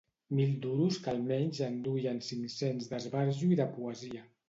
Mil 0.37 0.53
duros 0.63 0.97
que 1.03 1.11
al 1.13 1.21
menys 1.27 1.61
en 1.67 1.77
duien 1.89 2.25
cinc-cents 2.31 2.91
d'esbarjo 2.93 3.55
i 3.55 3.65
de 3.65 3.73
poesia 3.81 4.31